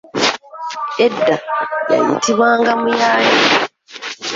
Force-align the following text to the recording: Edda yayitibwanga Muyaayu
Edda 1.05 1.35
yayitibwanga 1.91 2.71
Muyaayu 2.81 3.35